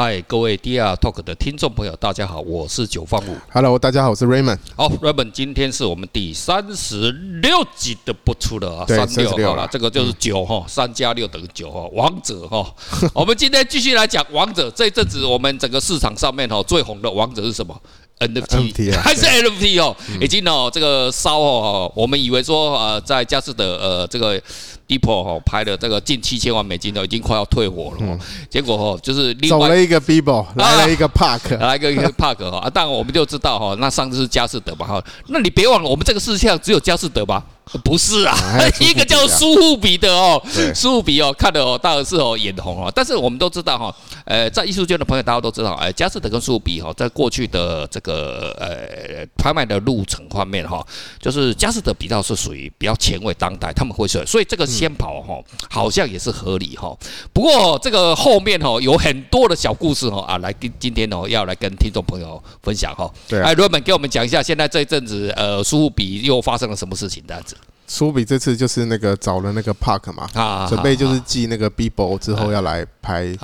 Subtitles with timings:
[0.00, 3.36] 嗨，各位 DR Talk 的听众朋友，大家好，我是九方五。
[3.52, 4.60] Hello，大家好，我是 Raymond。
[4.76, 7.10] 好，Raymond，今天是我们第三十
[7.42, 12.72] 六集的播出了啊，对三六36好了，这个就是九哈，三加六等于九哈，王者哈。
[13.12, 14.70] 我们今天继续来讲王者。
[14.70, 17.76] 这一阵子我们整个市场上面哈最红的王者是什么
[18.20, 24.40] ？NFT 还是 NFT 哦，已经哦这个烧哦，我们以为说呃在佳士得呃这个
[24.86, 28.18] Depot 哦拍的这个近七千万美金都已经快要退火了哦，
[28.50, 37.44] 结果哦就是另外走了一个 Beeple，来了一个 Park， 来个一个 Park 哈，啊，当然我们就知道哈，那上次是佳士得吧哈，那你别忘了我们这个世界上只有佳士得吧？
[37.84, 38.36] 不是啊，
[38.80, 40.42] 一个叫苏富比的哦，
[40.74, 42.92] 苏富比哦，看的哦，当然是哦眼红哦。
[42.94, 50.84] 但是我们都知道哈，呃，在艺术圈的朋友大家都知道，哎，佳士得跟苏富比哈，在过去的这个呃拍卖的路程方面哈，
[51.20, 56.96] 就是佳士得比较是属于比较前卫当代，他们会说，所以这个先跑哈，好像也是合理哈。
[57.32, 63.10] 不过这个后面哈有很多的小故事哈啊，来今今天哦要来跟听众朋友分享哈。
[63.28, 67.56] 对，哎，罗本给我们讲一下，现在这一阵子呃苏富比又发生了什么事情这样子。
[67.90, 70.28] 苏比这次就是那个找了那个 Park 嘛，
[70.68, 73.34] 准备就是继那个 Beeple 之后要来拍，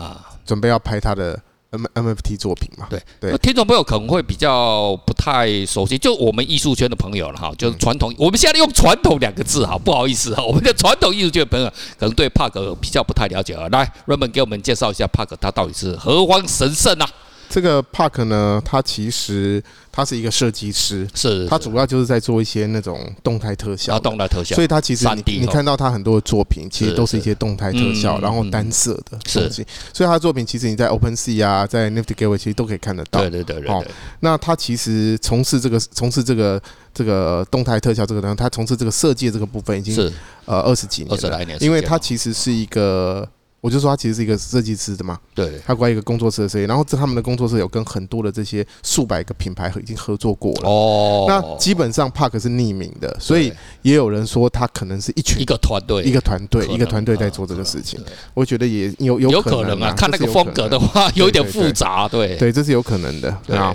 [0.45, 2.87] 准备要拍他的 M MFT 作品嘛。
[2.91, 11.67] 对对，听众朋友可能会比较不太熟悉，就我们艺术圈的朋友了哈，就是传统，我们现在用传统两个字哈，不好意思哈， 我们的传统艺术圈的朋友
[11.99, 13.67] 可能对 Park 比较不太了解啊。
[13.73, 17.09] 来，Raymond 给我们介绍一下 Park，他到底是何方神圣啊？
[17.49, 33.21] 这个 Park 呢，他其实他是一个设计师，是他主要就是在做一些那种动态特效，动态特效，所以他其实你你看到他很多的作品，其实都是一些动态特效，然后单色的东西，所以他的作品其实你在 OpenSea 啊，在 Nifty Gateway 其实都可以看得到。
[33.21, 33.69] 对对对对。
[33.69, 33.83] 好，
[34.21, 36.61] 那他其实从事这个从事这个
[36.93, 40.13] 这个动态特效这个呢，他从事这个设计这个部分已经是。
[40.47, 43.27] 呃二十几年，二十来年，因为他其实是一个。
[43.65, 50.69] 我就说他其实是一个设计师的嘛，对，他关于一个工作室的设计，然后这他们的工作室有跟很多的这些数百个品牌已经合作过了。
[50.69, 53.51] 哦，那基本上 Park 是匿名的，所以
[53.81, 57.99] 也有人说他可能是一群一个团队，一个团队，一个团队在做这个事情。
[58.35, 63.31] 我觉得也有有可能啊，看那个风格的话有一点复杂，对对，这是有可能的。
[63.49, 63.75] 啊，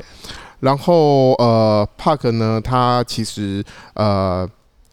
[0.59, 3.65] 然后呃，Park 呢，他其实
[3.95, 4.47] 呃。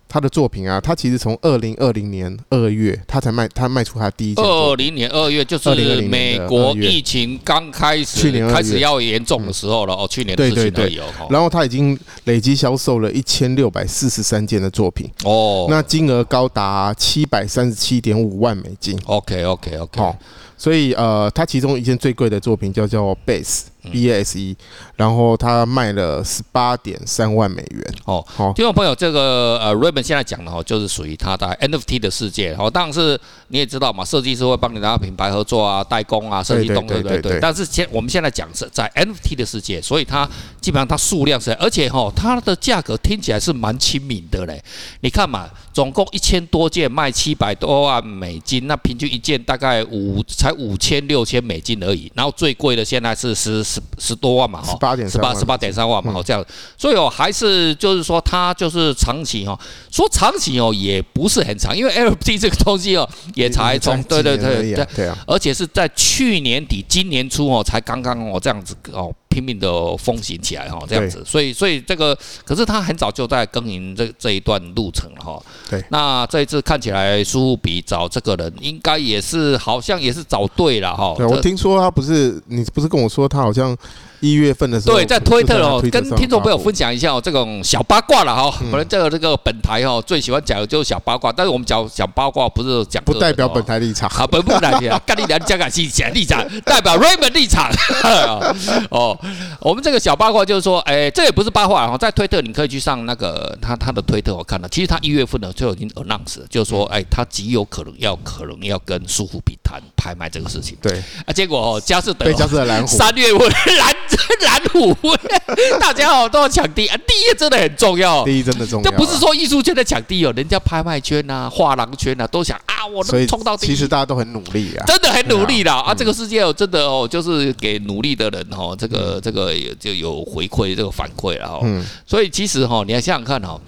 [0.08, 4.44] 他的作品啊，他其实从二零二零年二月，他才卖，他卖出他第一件。
[4.44, 11.04] 二零年二月就是美国疫情刚开始，去年开始要严重的时候了哦，去年的事情而已哦。
[11.28, 18.98] 然后他已经累计销售了一千六百四十三件的作品哦，那金额高达七百三十七点五万美金。
[19.06, 20.16] OK OK OK，好，
[20.56, 23.62] 所以呃，他其中一件最贵的作品叫叫 Base。
[23.90, 24.56] B S E，
[24.96, 27.94] 然后他卖了十八点三万美元。
[28.04, 32.54] 哦，好，听众朋友，这个呃，Raymond 现在讲的哦，就是属于他的 N F T 的世界。
[32.58, 37.40] 哦，当然是你也知道嘛，设计师会帮你拿品牌合作啊，代工啊，设计东西，对对对。
[37.40, 40.28] 但是现我们现在讲是在 N F T 的世界，所以它
[40.60, 44.62] 基本上它数量是，而且哈，它的价格听起来是蛮亲民的嘞。
[45.00, 52.10] 你看嘛，总共一千多件卖七百多万美金，那平均一件大概五才五千六千美金而已。
[52.14, 53.82] 然后最贵的现在是十十。
[53.98, 56.44] 十多万嘛，哈，十八点十八十八点三万嘛，哈，这样，
[56.76, 59.58] 所以哦，还是就是说，它就是长期哈，
[59.90, 69.10] 说长期哦，也不是很长，因为 LFT 这个东西哦，也才从对对对对对啊，而且是在去年底今年初哦，才刚刚哦这样子哦。
[69.36, 75.38] 拼命的风行起来哈，这样子，所以所以这个，可是他很早就在耕耘这这一段路程了哈。
[75.68, 81.12] 对，那这一次看起来苏富比找这个人，应该也是好像也是找对了哈。
[81.18, 83.76] 对，我听说他不是，你不是跟我说他好像。
[84.20, 88.50] 一月份的时候，对，在推特哦，跟听众朋友分享一下哦，这种小八卦了哈。
[88.70, 97.70] 可能这个这个本台哦最喜欢讲的就是小八卦，但是我们讲小八卦不是讲不代表本台立场啊，本不代表干你娘讲讲自己立场，代表 Raymond 立场
[98.90, 99.16] 哦。
[99.60, 110.76] 我们这个小八卦就是说，哎，这也不是八卦啊，在推特你可以去上那个他他的推特，我看了，其实他一月份呢就已经 announce，就是说，哎，他极有可能要可能要跟苏富比谈拍卖这个事情。
[110.80, 113.48] 对啊，结果哦，佳士得佳士得蓝虎三月份
[113.78, 113.94] 蓝。
[114.40, 114.94] 蓝虎，
[115.80, 118.90] 大家哦都要抢第一，第一真的很重要，第一真的重要。
[118.90, 123.70] 这不是说艺术圈的抢第一哦，人家拍卖圈啊、画廊圈啊都想啊，我能冲到第一。
[123.70, 125.94] 其实大家都很努力啊，真的很努力啦啊！
[125.94, 131.60] 这个世界哦，真的哦，就是给努力的人哦，这个这个就有回馈，这个反馈了哈。
[131.62, 131.84] 嗯。
[132.06, 133.60] 所以其实哈，你要想想看哈，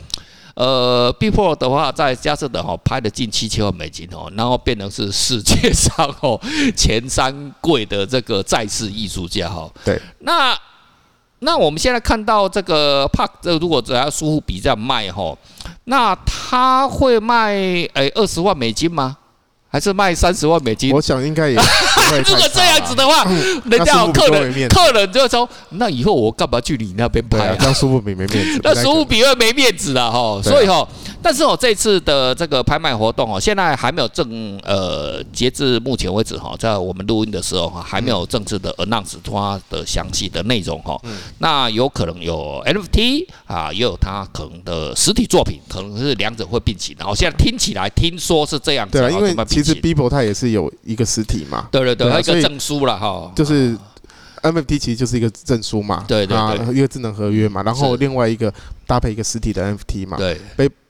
[0.54, 6.40] 呃，Before 的话在佳士得哈拍了近七千万美金哦，然后变成是世界上哦
[6.76, 9.70] 前三贵的这个在世艺术家哈。
[9.84, 10.00] 对。
[10.20, 10.58] 那
[11.40, 15.36] 那我们现在看到这个 Park，这如果只要苏富比这样卖哈，
[15.84, 17.52] 那他会卖
[17.94, 19.16] 诶二十万美金吗？
[19.70, 20.92] 还是卖三十万美金？
[20.92, 21.56] 我想应该也。
[22.26, 23.24] 如果这样子的话，
[23.70, 30.40] 人家有客人，客人就说：“那以后我干嘛去你那边拍啊？”那苏富比没面子， 那苏富比会没面子的哈。
[30.42, 30.86] 所以哈，
[31.22, 41.00] 但是哦，这次的这个拍卖活动哦，现在还没有正呃，截至目前为止哈，在我们录音的时候哈，还没有正式的 announce 它的详细的内容哈。
[41.38, 46.94] 那有可能有 NFT 啊，也有它可能的实体作品，可能是两者会并行。
[46.98, 53.76] 然后现在听起来听说是这样子，对啊，因为其实 Beeple 它也是有一个实体嘛，对对对，一个证书了哈，就是。
[54.42, 58.52] NFT 其实就是一个证书嘛，对对对，一个智能合约嘛，然后另外一个
[58.86, 60.38] 搭配一个实体的 NFT 嘛，对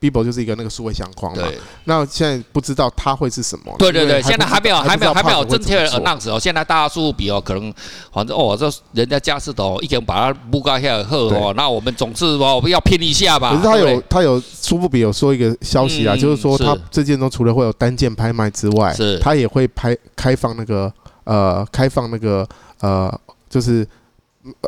[0.00, 1.42] ，Bibble 就是一个那个数位相框嘛，
[1.84, 7.72] 那现在不知道它会是什么，对对对，现在还没有还没有还没有正确的 announce 哦，现在大家数比哦，可能
[8.12, 13.50] 反正哦，这人家佳士得已经把它布告下来后哦，那我们总是哦，我们要拼一下吧。
[13.50, 20.92] 可是他有他有苏富比有说一个消息啊，就是说他这件中除了会有单件拍卖之外，是，他也会拍开放那个
[21.24, 22.46] 呃开放那个
[22.80, 23.12] 呃。
[23.48, 23.86] 就是，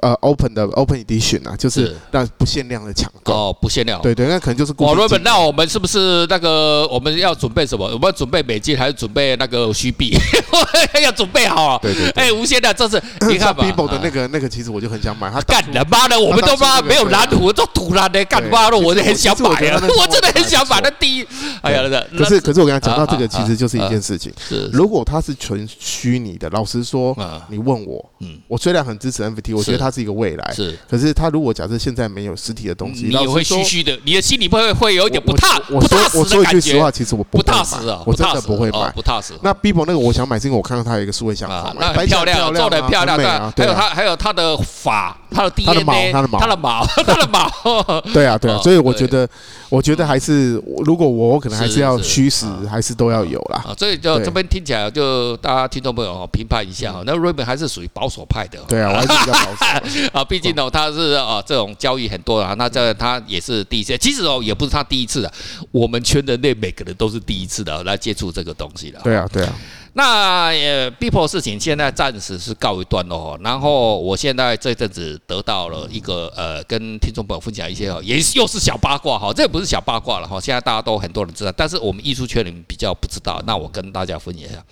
[0.03, 4.75] 呃，open 的 open edition 啊，就是那不限量的抢购哦，不限量，对对，那可能就是。
[4.79, 7.85] 哇，瑞本，那我们是不是那个我们要准备什么？
[7.87, 10.15] 我们要准备美金还是准备那个虚币？
[11.03, 11.79] 要准备好啊！
[11.81, 13.65] 对对，哎，无限量，这是 你看吧。
[13.65, 15.31] Beeple 的那个那个，其实我就很想买。
[15.31, 19.81] 他干他妈的，我们都妈没有蓝图，都土蓝的，干妈的，我就很想买啊！
[19.99, 20.81] 我真的很想买。
[20.83, 21.27] 那第一，
[21.63, 24.33] 哎呀，那可是可是我跟他讲到这个，其实就是一件事情。
[24.47, 27.17] 是，如果它是纯虚拟的，老实说，
[27.49, 30.53] 你问我，嗯，我虽然很支持 NFT，我觉得它是一个未来。
[30.55, 36.19] 是，可是它如果假设现在没有实体的东西，你也会虚虚的，你的心里会会有一点不踏不踏实的感觉。
[36.19, 39.35] 我说一句实话，其实我不踏实啊，我真的不会买，不踏实。
[39.43, 49.29] 那 Beeple 那个我想买，是因为我看到它有一个数位相框，那很漂亮，做的漂亮，对，还有它还有它的发，它的 DNA，它的毛，他的毛，他的毛， 对啊对啊，所以我觉得，
[49.69, 50.55] 我觉得还是
[50.85, 53.63] 如果我可能还是要虚实，还是都要有啦。
[53.67, 58.59] 啊所以就这边听起来，就大家听众朋友评判一下哈，那 Raymond 还是属于保守派的。
[58.69, 60.11] 对啊，我还是比较保守。
[60.19, 65.33] 啊，毕竟呢，他是啊这种交易很多啊，那这他也是第一次，其实哦也不是他第一次的，
[65.71, 68.99] 我们圈人类每个人都是第一次的来接触这个东西的。
[69.03, 69.55] 对啊，对啊。
[69.93, 73.37] 那呃，Beeple 事情现在暂时是告一段落。
[73.43, 80.41] 然后我现在这阵子得到了一个呃，跟听众朋友分享一些哦，也又是小八卦哈，这也不是小八卦了哈。
[80.41, 83.43] 现在大家都很多人知道，但是我们艺术圈里面比较不知道。
[83.47, 84.65] 那我跟大家分享一下，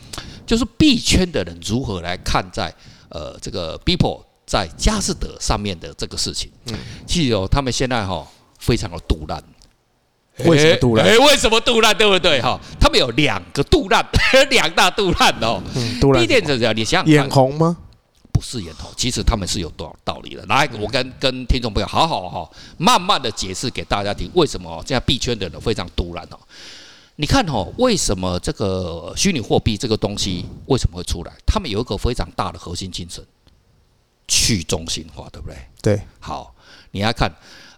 [0.47, 2.73] 就是币圈的人如何来看在
[3.09, 6.51] 呃这个 Beeple 在佳士得上面的这个事情。
[6.67, 8.27] 嗯，其实哦，他们现在哈
[8.61, 9.43] 非常的独烂。
[10.45, 11.07] 为什么杜烂？
[11.07, 11.97] 哎，为什么杜烂？
[11.97, 12.41] 对不对？
[12.41, 14.05] 哈，他们有两个杜烂，
[14.51, 15.61] 两大杜烂哦。
[16.15, 17.77] 第一点是这样，你想想，眼红吗？
[18.33, 20.45] 不是眼红，其实他们是有多少道理的。
[20.47, 26.39] 来，我跟跟听众朋友好好哈，慢慢的解释给大家听，为什么现在币圈的人非常杜烂哦？
[27.17, 31.33] 你看哦，为什么这个虚拟货币这个东西为什么会出来？
[31.45, 33.25] 他们有一个非常大的核心精神，
[34.29, 35.57] 去中心化，对不对？
[35.83, 36.01] 对。
[36.21, 36.55] 好，
[36.93, 37.29] 你来看。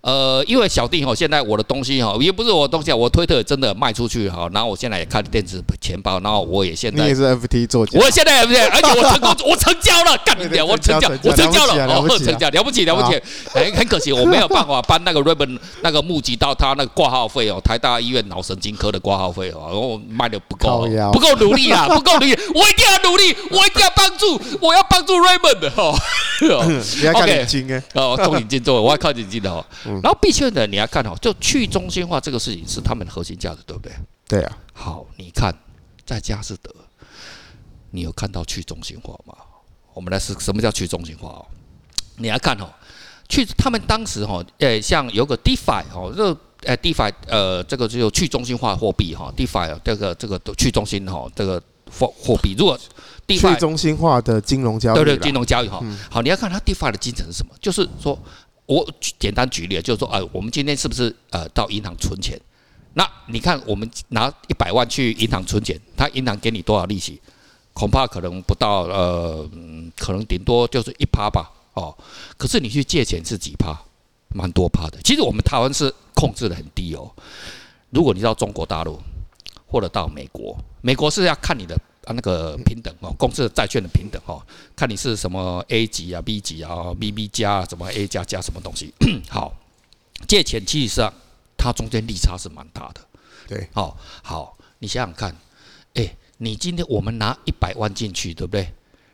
[0.02, 13.20] 呃，因为小弟哈，现在我的东西哈，也不是我的东西啊，我推特真的卖出去哈，然后我现在也开电子钱包，然后我也现在你也是 FT 做，我现在也不是，而且我成功，我成交了，干你娘，我成交，我成交了，哦，成交，了不起，了不起，
[13.52, 25.94] 很，很可惜，我没有办法搬那个 Raymond 那个募集到他那个挂号费哦，台大医院脑神经科的挂号费哦，然后卖的不够，不够努力啊， 不够努力，我一定要努力，我一定要帮助，我要帮助 Raymond 哈
[27.20, 27.46] ，OK，
[27.92, 29.62] 哦，重点进做，我要靠眼睛的哦。
[30.02, 33.92] 然后币圈的你要看哦，就去中心化这个事情是他们的核心价值，对不对？
[34.28, 34.58] 对啊。
[34.72, 35.54] 好，你看
[36.06, 36.74] 在佳士得，
[37.90, 39.34] 你有看到去中心化吗？
[39.92, 41.46] 我们来是什么叫去中心化哦？
[42.16, 42.68] 你要看哦，
[43.28, 46.32] 去他们当时哈，诶，像有个 DeFi 哦，这
[46.68, 52.78] 诶 DeFi 呃，这个就去中心化货币哈，DeFi 这个这个去中心哈，这个货货币如果
[53.26, 55.82] DeFi 去中心化的金融交易，对对，金融交易哈。
[56.10, 57.54] 好，你要看它 DeFi 的精神是什么？
[57.60, 58.18] 就是说。
[58.70, 62.40] 我简单举例，就是说，呃，我们今天是不是呃到银行存钱？
[62.94, 67.20] 那你看，我们拿一百万去银行存钱，他银行给你多少利息？
[67.72, 69.50] 恐怕可能不到，呃，
[69.98, 71.92] 可能顶多就是一趴吧，哦。
[72.36, 73.76] 可是你去借钱是几趴？
[74.28, 75.00] 蛮多趴的。
[75.02, 77.10] 其实我们台湾是控制得很低哦。
[77.90, 79.00] 如果你到中国大陆
[79.66, 81.76] 或者到美国，美国是要看你的。
[82.04, 84.42] 啊，那个平等哦，公司的债券的平等哦，
[84.74, 88.94] 看你是什么 A 级啊、B 级啊、BB 加什么 A 加加什么东西。
[89.28, 89.54] 好，
[90.26, 91.12] 借钱其实上
[91.58, 93.00] 它中间利差是蛮大的。
[93.46, 95.36] 对，好，好，你想想看，
[95.94, 98.72] 哎，你今天我们拿一百万进去，对不对？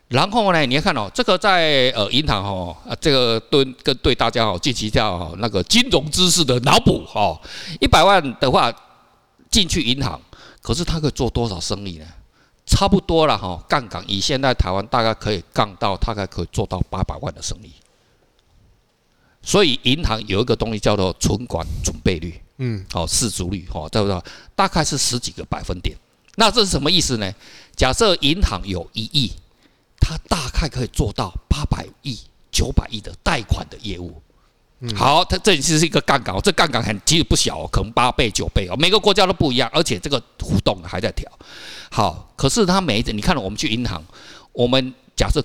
[0.09, 7.41] 然后呢，你要看哦，这个在呃银行哦，啊，这个对跟对大家哦进行一下那个金融知识的脑补哦，
[7.81, 8.73] 一百万的话
[9.51, 10.21] 进去银行，
[10.63, 12.07] 可是他可以做多少生意呢？
[12.67, 17.73] 差不多了哈，杠杆以现在台湾大概可以杠到大概可以做到八百万的生意。
[19.41, 24.21] 所以银行有一个东西叫做存款准备率，嗯，好，市足率，哈，对不对？
[24.57, 25.97] 大概是十几个百分点。
[26.35, 27.33] 那这是什么意思呢？
[27.77, 29.33] 假设银行有一亿，
[30.01, 32.19] 它大概可以做到八百亿、
[32.51, 34.21] 九百亿的贷款的业务。
[34.95, 41.31] 好，它这里其实是一个杠杆，这杠杆很其实不小哦，可能八倍、九倍哦，每个国家都不一样，而且这个浮动还在调。
[41.91, 44.05] 好，可是它每一次，你看我们去银行，
[44.53, 45.43] 我们假设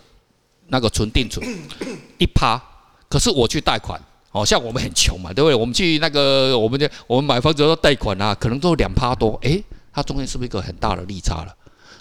[0.67, 1.45] 那个存定存
[2.19, 2.61] 一趴。
[3.07, 3.99] 可是我去贷款，
[4.31, 5.53] 哦，像我们很穷嘛，对不对？
[5.53, 9.61] 我们去那个，我们的我们买房子要贷款啊，可能都两趴多，诶，
[9.91, 11.53] 它中间是不是一个很大的利差了？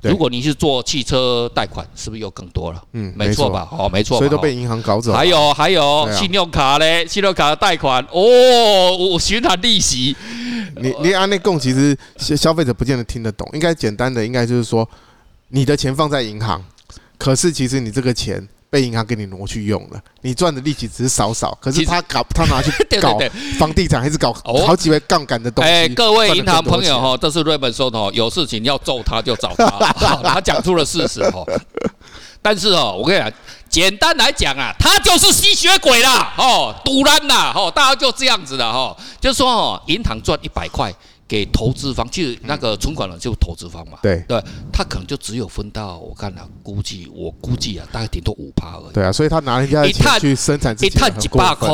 [0.03, 2.83] 如果你是做汽车贷款，是不是又更多了？
[2.93, 3.69] 嗯，没错吧？
[3.71, 4.19] 哦，没错。
[4.19, 5.13] 所以都被银行搞走。
[5.13, 10.17] 还有还有，信用卡嘞，信用卡的贷款，哦，我循环利息。
[10.77, 13.49] 你你按那供，其实消费者不见得听得懂。
[13.53, 14.89] 应该简单的，应该就是说，
[15.49, 16.65] 你的钱放在银行，
[17.19, 18.49] 可是其实你这个钱。
[18.71, 23.19] 被银行给你挪去用了，你赚的利息只是少少，可是他搞他拿去 搞
[23.59, 25.71] 房地产，还是搞好几位杠杆的东西。
[25.71, 29.69] 哎，各位银行朋友哈，这是瑞本说的哦，有事情要揍他就找他，
[30.23, 31.45] 他讲出了事实哈。
[32.41, 33.33] 但是哦，我跟你讲，
[33.69, 40.95] 简单来讲啊，他就是吸血鬼啦，哦，赌烂啦，哦，大家就这样子的哈，就是说哦，银行赚一百块。
[41.31, 44.01] 给投资方，就是那个存款人，就投资方嘛。
[44.03, 48.93] 对对，他可能就只有分到，我看了，估计我估计啊，大概顶多五趴而已。
[48.93, 51.69] 对啊，所以他拿人家的钱去生产，一探几百块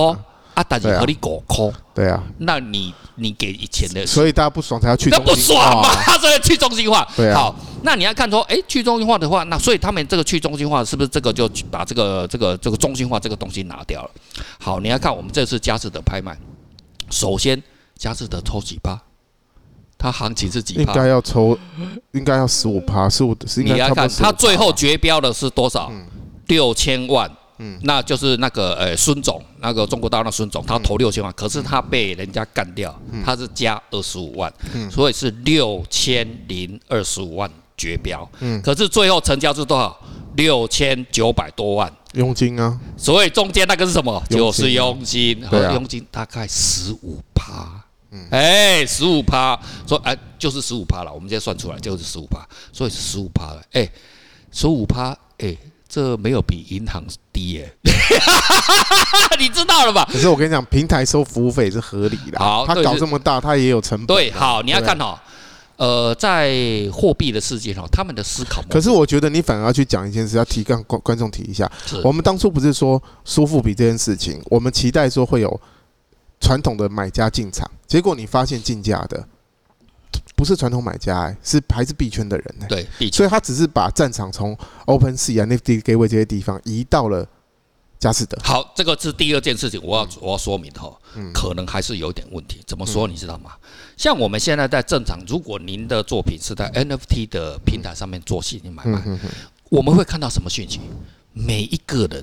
[0.53, 1.73] 啊，但是和你五块。
[1.95, 5.65] 对啊，那你你给以前的，所以大家不爽才要去中心化。
[5.71, 7.09] 那不爽嘛， 他说要去中心化。
[7.17, 7.39] 对啊。
[7.39, 14.11] 好，那你要看说，哎，去中心化的话，那所以他们这个去中心化，是不是这个就把这个这个这个中心化这个东西拿掉了？
[14.59, 16.37] 好，你要看我们这次佳士得拍卖，
[17.11, 17.63] 首先
[17.97, 19.01] 佳士得抽几趴？
[20.07, 20.75] 它行情是几？
[20.75, 21.59] 应该要抽，
[22.13, 23.75] 应该要十五趴，十五是应该。
[23.75, 25.91] 你来看，它最后绝标的是多少？
[26.47, 27.29] 六千万。
[27.59, 32.95] 嗯，那就是那个呃孙总，那个中国大陆的孙总，他投六千万，可是他被人家干掉，
[33.25, 34.53] 他是加二十五万，
[34.91, 38.31] 所以是六千零二十五万绝标。
[38.41, 39.99] 嗯，可是最后成交是多少？
[40.37, 42.79] 六千九百多万佣金啊。
[42.97, 44.23] 所以中间那个是什么？
[44.29, 47.86] 就是佣金，佣金大概十五趴。
[48.31, 51.13] 哎，十五趴，说哎，就是十五趴了。
[51.13, 53.63] 我们现在算出来就是十五趴，所以是十五趴了。
[53.73, 53.87] 哎，
[54.51, 55.55] 十五趴，哎，
[55.87, 57.75] 这没有比银行低耶，
[59.39, 60.09] 你知道了吧？
[60.11, 62.39] 可是我跟你讲，平台收服务费是合理的。
[62.39, 64.07] 好，他搞这么大，他也有成本。
[64.07, 65.19] 对，好，你要看哦，
[65.77, 68.63] 呃，在货币的世界上，他们的思考。
[68.71, 71.71] 可是我觉得你反而要去讲一件事，要提跟观观众提一下。
[72.03, 75.61] 我们当初不是说苏富比这件事情，我们期待说会有。
[76.41, 79.27] 传统的买家进场，结果你发现竞价的
[80.35, 82.87] 不是传统买家、欸，是还是币圈的人呢、欸？
[82.99, 87.27] 对，所以他只是把战场从 OpenSea 啊、Nifty Gateway 这些地方移到了
[87.99, 88.39] 佳士得。
[88.45, 90.95] 好，这个是第二件事情，我要我要说明哈，
[91.33, 92.63] 可能还是有点问题。
[92.67, 93.09] 怎么说？
[93.09, 93.53] 你知道吗？
[93.97, 99.03] 像我们现在在正常，如果您的作品是在 NFT 的平台上面做信息买卖，
[99.71, 100.81] 我们会看到什么讯息？
[101.33, 102.23] 每一个人。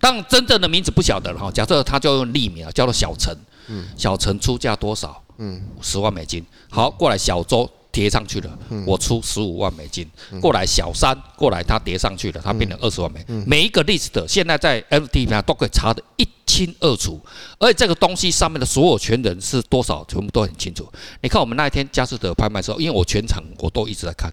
[0.00, 3.36] 当真正的名字不晓得了哈，假设他就用匿名啊，叫做小陈，
[3.68, 5.22] 嗯，小陈出价多少？
[5.36, 6.44] 嗯，十万美金。
[6.70, 10.08] 好，过来小周叠上去了，我出十五万美金。
[10.40, 13.44] 过来小三，过来他叠上去了，他变成二十万美金。
[13.46, 17.20] 每一个 list 现在在 NFT 上都可以查得一清二楚，
[17.58, 20.86] 而且这个东西上面的所有权人是多少，全部都很清楚。
[21.22, 24.32] 你看我们那一天佳士得拍卖的时候，因为我全场我都一直在看，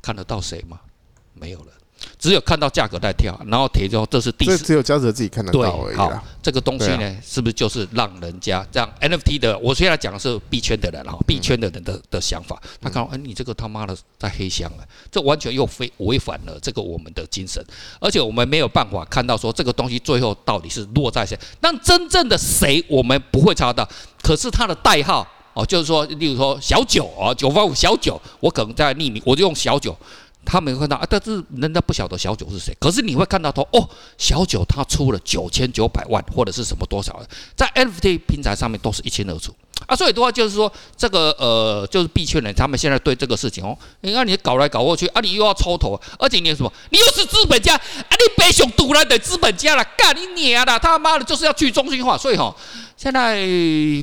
[0.00, 0.80] 看得到谁吗？
[1.34, 1.72] 没有了。
[2.18, 5.96] 只有看到价格在跳，然后贴之后，这是第四，只有佳士得自己看得到而已。
[5.96, 9.58] 好，这个东西呢，啊、是不是就是让人家这样 NFT 的？
[9.58, 12.60] 我现在讲的是币圈的人哈，币圈的人的的想法。
[12.80, 17.64] 他看到，哎，你这个他妈的在黑箱了，这完全又非违反了这个我们的精神，
[18.00, 21.38] 而且我们没有办法看到说这个东西最后到底是落在谁。
[21.60, 23.88] 但真正的谁，我们不会查到。
[24.22, 29.96] 可是他的代号哦，就是说，例如说小九啊，九八五小九，我可能在匿名，我就用小九。
[30.44, 32.76] 他们会看到啊，但是人家不晓得小九是谁。
[32.80, 37.20] 可是你会看到说，哦，小九他出了九千九百万或者是什么多少，
[37.56, 39.54] 在 NFT 平台上面都是一清二楚
[39.86, 39.96] 啊。
[39.96, 46.72] 所以的话就是说，这个呃，就是币圈人他们现在对这个事情哦，你看你搞来搞过去啊，你又要抽头，而且你什么？
[46.90, 52.16] 你又是资本家啊，你白熊独来的资本家了，干你娘的，他妈的就是要去中心化。
[52.16, 52.54] 所以哈、
[53.04, 53.36] 现在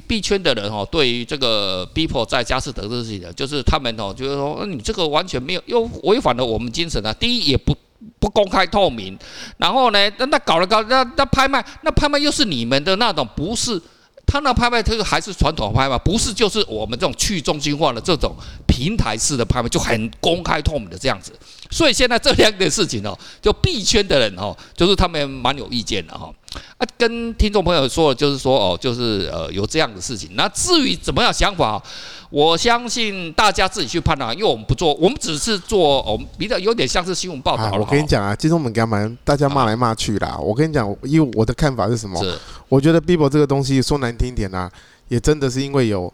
[0.07, 6.31] 币圈的人、哦，对于这个 Beeple 在佳士得这个事情，就是他们哦，就是说你这个完全没有又违反。
[6.37, 7.11] 了我们精神啊！
[7.11, 7.75] 第一也不
[8.19, 9.17] 不公开透明，
[9.57, 13.81] 然后呢，那那搞了搞那那拍卖，那拍卖又是你们的那种，不是
[14.25, 18.33] 他那拍卖这个还是传统拍卖，不是就是我们这种去中心化的这种
[18.65, 21.33] 平台式的拍卖，就很公开透明的这样子。
[21.69, 26.31] 所以现在这两件事情哦，就币圈的人哦，就是他们蛮有意见的哈。
[26.77, 30.31] 啊，跟听众朋友说，就是说哦，就是呃有这样的事情。
[30.33, 31.81] 那至于怎么样想法，
[32.29, 37.63] 我相信大家自己去判断，因为我们不做，我们只是做，我们比较有点像是新闻报道。
[37.63, 39.09] 啊，我跟你讲啊，金钟门干嘛？
[39.23, 40.37] 大家骂来骂去啦。
[40.37, 42.21] 我跟你讲，因为我的看法是什么？
[42.23, 42.37] 是。
[42.67, 44.69] 我觉得 Bible 这个东西说难听一点啊，
[45.07, 46.11] 也真的是因为有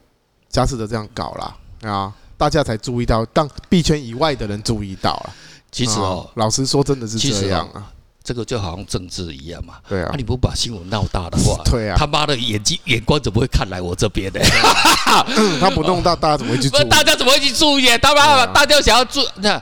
[0.50, 1.56] 佳士得这样搞啦
[1.90, 5.34] 啊，大家才注意到，当币圈以外的人注意到了。
[5.72, 7.92] 其实哦，老实说，真的是这样啊。
[8.28, 9.76] 这个就好像政治一样嘛。
[9.88, 10.14] 对啊。
[10.18, 11.96] 你不把新闻闹大的话， 对啊。
[11.98, 14.40] 他妈的眼睛眼光怎么会看来我这边呢？
[15.62, 16.84] 他不弄大，大家怎么会去 注意？
[16.90, 17.88] 大家怎么会去注意？
[18.00, 19.62] 他妈，大家想要注那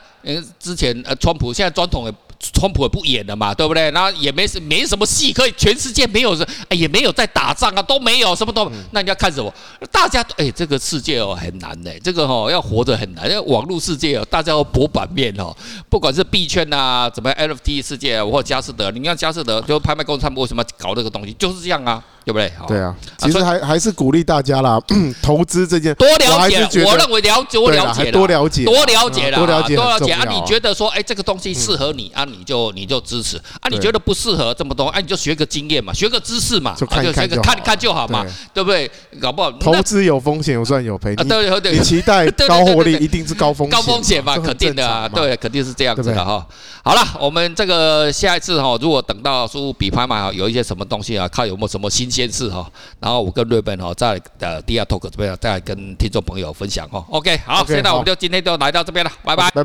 [0.58, 2.14] 之前呃，川普现在总统也。
[2.52, 3.90] 川普也不演了嘛，对不对？
[3.90, 8.70] 然后也没什没什么戏可以，全世界没有人，哎，也没有在打仗啊，都没有，什么都。
[8.92, 9.52] 那你要看什么？
[9.90, 15.54] 大家哎，这个世界哦很难呢，这个哦要活着很难，因为网络世界哦，大家要搏版面哦，
[15.88, 22.02] 不管是币圈呐，怎么 NFT 世界或佳士得，你看佳士得就拍卖公司他们为什么搞这个东西，就是这样啊。
[22.26, 22.52] 对不对？
[22.66, 24.80] 对啊，其实还还是鼓励大家啦，
[25.22, 26.84] 投资这件多了解。
[26.84, 30.24] 我认为了解，我了解，多了解，多了解了，多了解，多了解啊！
[30.28, 33.68] 你觉得说，哎，这个东西适合你啊，你就你就支持啊。
[33.70, 38.90] 你觉得不适合这么多，哎，你就学个经验嘛，学个知识嘛，就看看看看就好嘛，对不对？
[39.20, 41.14] 搞不好投资有风险，有赚有赔。
[41.14, 46.44] 对对对，你期待 高获利，一定是高风险，高风险嘛，肯定的啊，对，肯定是这样子的哈。
[46.82, 52.70] 好了，我们这个下一次哈，如果等到苏富比拍卖哈，有一些什么东西啊，看有没有什么新鲜事哈。
[52.98, 57.04] 然后我跟瑞本哈在呃第二 talk 这边再来跟听众朋友分享哈。
[57.10, 59.52] OK，好，现在我们就今天就来到这边了，拜拜。